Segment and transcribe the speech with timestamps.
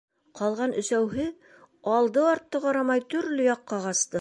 [0.37, 1.27] Ҡалған өсәүһе
[1.97, 4.09] алды-артты ҡарамай төрлө яҡҡа ҡасты.